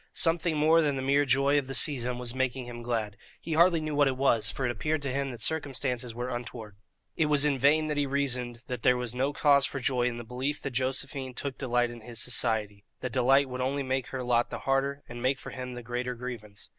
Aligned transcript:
Something 0.15 0.57
more 0.57 0.81
than 0.81 0.95
the 0.95 1.03
mere 1.03 1.25
joy 1.25 1.59
of 1.59 1.67
the 1.67 1.75
season 1.75 2.17
was 2.17 2.33
making 2.33 2.65
him 2.65 2.81
glad; 2.81 3.17
he 3.39 3.53
hardly 3.53 3.79
knew 3.79 3.93
what 3.93 4.07
it 4.07 4.17
was, 4.17 4.49
for 4.49 4.65
it 4.65 4.71
appeared 4.71 5.03
to 5.03 5.11
him 5.13 5.29
that 5.29 5.43
circumstances 5.43 6.15
were 6.15 6.35
untoward. 6.35 6.75
It 7.15 7.27
was 7.27 7.45
in 7.45 7.59
vain 7.59 7.85
that 7.85 7.97
he 7.97 8.07
reasoned 8.07 8.63
that 8.65 8.81
there 8.81 8.97
was 8.97 9.13
no 9.13 9.31
cause 9.31 9.67
for 9.67 9.79
joy 9.79 10.07
in 10.07 10.17
the 10.17 10.23
belief 10.23 10.59
that 10.63 10.71
Josephine 10.71 11.35
took 11.35 11.59
delight 11.59 11.91
in 11.91 12.01
his 12.01 12.19
society; 12.19 12.83
that 13.01 13.11
delight 13.11 13.47
would 13.47 13.61
only 13.61 13.83
make 13.83 14.07
her 14.07 14.23
lot 14.23 14.49
the 14.49 14.61
harder, 14.65 15.03
and 15.07 15.21
make 15.21 15.37
for 15.37 15.51
him 15.51 15.75
the 15.75 15.83
greater 15.83 16.15
grievance. 16.15 16.67